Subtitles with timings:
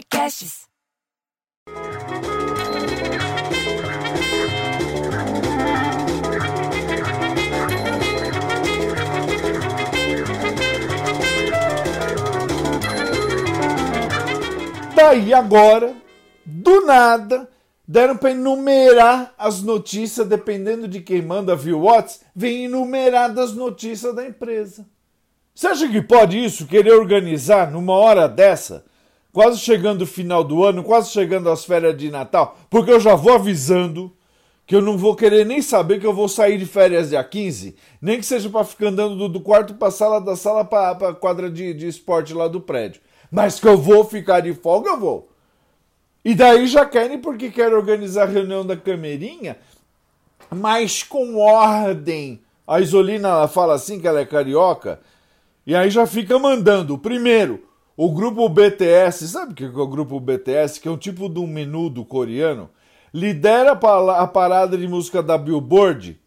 [0.00, 0.66] Podcasts.
[14.94, 15.94] Daí agora,
[16.46, 17.48] do nada,
[17.86, 24.14] deram para enumerar as notícias, dependendo de quem manda via Whats, vem enumeradas as notícias
[24.14, 24.86] da empresa.
[25.54, 28.88] Você acha que pode isso, querer organizar numa hora dessa?
[29.32, 33.14] Quase chegando o final do ano, quase chegando às férias de Natal, porque eu já
[33.14, 34.12] vou avisando
[34.66, 37.74] que eu não vou querer nem saber que eu vou sair de férias dia 15,
[38.00, 41.50] nem que seja para ficar andando do, do quarto para sala, da sala para quadra
[41.50, 43.00] de, de esporte lá do prédio.
[43.32, 45.28] Mas que eu vou ficar de folga, eu vou.
[46.24, 49.56] E daí já querem porque querem organizar a reunião da Camerinha,
[50.50, 52.40] mas com ordem.
[52.66, 55.00] A Isolina fala assim que ela é carioca,
[55.66, 56.96] e aí já fica mandando.
[56.96, 57.69] Primeiro,
[58.02, 60.80] o grupo BTS, sabe o que é o grupo BTS?
[60.80, 62.70] Que é um tipo de um menudo coreano,
[63.12, 66.18] lidera a parada de música da Billboard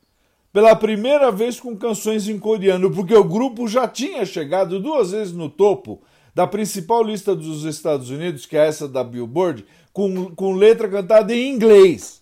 [0.52, 5.33] pela primeira vez com canções em coreano, porque o grupo já tinha chegado duas vezes
[5.33, 6.03] no topo
[6.36, 11.33] da principal lista dos Estados Unidos, que é essa da Billboard, com, com letra cantada
[11.33, 12.22] em inglês.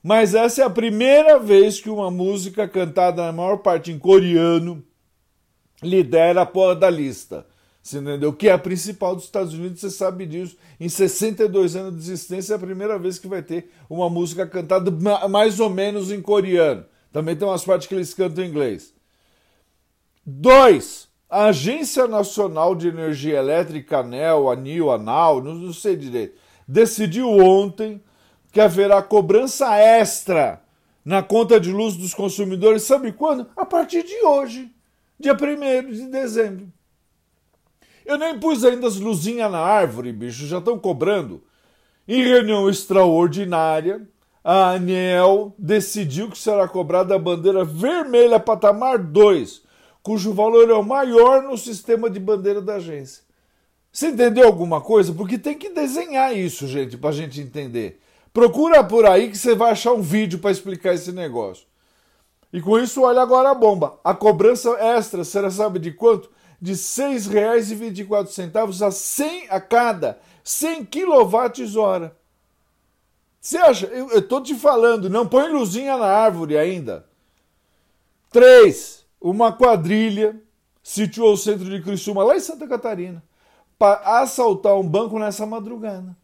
[0.00, 4.80] Mas essa é a primeira vez que uma música cantada na maior parte em coreano
[5.82, 7.50] lidera a porra da lista.
[7.82, 8.32] Você entendeu?
[8.32, 10.56] Que é a principal dos Estados Unidos, você sabe disso.
[10.78, 14.90] Em 62 anos de existência, é a primeira vez que vai ter uma música cantada
[15.28, 16.84] mais ou menos em coreano.
[17.12, 18.94] Também tem umas partes que eles cantam em inglês.
[20.24, 28.00] Dois, a Agência Nacional de Energia Elétrica, ANEL, ANIL, ANAL, não sei direito, decidiu ontem
[28.52, 30.62] que haverá cobrança extra
[31.04, 33.48] na conta de luz dos consumidores, sabe quando?
[33.56, 34.70] A partir de hoje,
[35.18, 36.72] dia 1 de dezembro.
[38.04, 41.42] Eu nem pus ainda as luzinhas na árvore, bicho, já estão cobrando.
[42.06, 44.06] Em reunião extraordinária,
[44.42, 49.62] a ANEL decidiu que será cobrada a bandeira vermelha patamar 2,
[50.02, 53.22] cujo valor é o maior no sistema de bandeira da agência.
[53.92, 55.12] Você entendeu alguma coisa?
[55.12, 58.00] Porque tem que desenhar isso, gente, para a gente entender.
[58.32, 61.66] Procura por aí que você vai achar um vídeo para explicar esse negócio.
[62.52, 63.98] E com isso, olha agora a bomba.
[64.02, 66.30] A cobrança extra será, sabe de quanto?
[66.62, 72.10] De R$ 6,24 a, 100, a cada 100 kWh.
[73.40, 73.86] Você acha?
[73.86, 77.04] Eu estou te falando, não põe luzinha na árvore ainda.
[78.30, 79.04] 3.
[79.20, 80.40] Uma quadrilha
[80.80, 83.20] situou o centro de Criciúma, lá em Santa Catarina
[83.82, 86.16] para assaltar um banco nessa madrugada.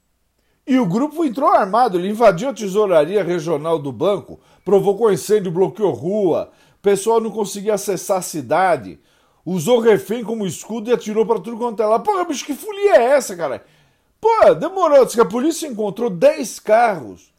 [0.65, 5.91] E o grupo entrou armado, ele invadiu a tesouraria regional do banco, provocou incêndio, bloqueou
[5.91, 9.01] rua, pessoal não conseguia acessar a cidade,
[9.51, 11.99] usou refém como escudo e atirou para tudo quanto é lá.
[11.99, 13.65] Pô, bicho, que folia é essa, cara?
[14.21, 17.33] Pô, demorou, diz que a polícia encontrou 10 carros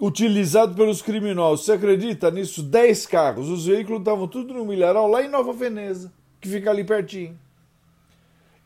[0.00, 1.64] utilizados pelos criminosos.
[1.64, 2.62] Você acredita nisso?
[2.62, 3.48] 10 carros.
[3.48, 7.38] Os veículos estavam tudo no milharal lá em Nova Veneza, que fica ali pertinho.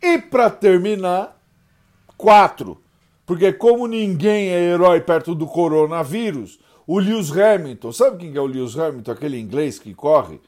[0.01, 1.39] E para terminar,
[2.17, 2.81] quatro.
[3.27, 8.47] Porque como ninguém é herói perto do coronavírus, o Lewis Hamilton, sabe quem é o
[8.47, 10.41] Lewis Hamilton, aquele inglês que corre?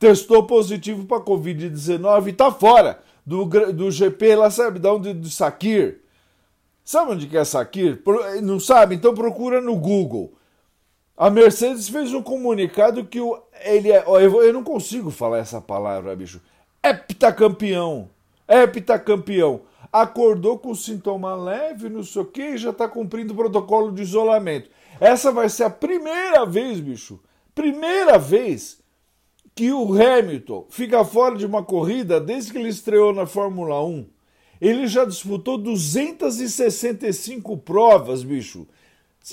[0.00, 5.30] Testou positivo para Covid-19 e está fora do, do GP lá, sabe, da onde do
[5.30, 6.00] Sakir.
[6.84, 8.02] Sabe onde que é Sakir?
[8.42, 8.96] Não sabe?
[8.96, 10.32] Então procura no Google.
[11.16, 14.02] A Mercedes fez um comunicado que o, ele é.
[14.06, 16.40] Eu não consigo falar essa palavra, bicho.
[16.82, 18.10] Heptacampeão
[18.50, 19.62] heptacampeão,
[19.92, 24.68] acordou com sintoma leve, não sei o já está cumprindo o protocolo de isolamento.
[25.00, 27.20] Essa vai ser a primeira vez, bicho,
[27.54, 28.79] primeira vez
[29.60, 34.06] que o Hamilton fica fora de uma corrida desde que ele estreou na Fórmula 1.
[34.58, 38.66] Ele já disputou 265 provas, bicho.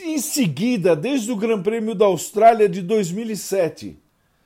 [0.02, 3.98] Em seguida, desde o Grande Prêmio da Austrália de 2007.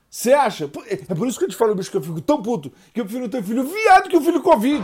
[0.07, 0.69] Você acha?
[0.87, 3.05] É por isso que eu te falo, bicho, que eu fico tão puto que eu
[3.05, 4.83] prefiro ter filho viado que o filho Covid.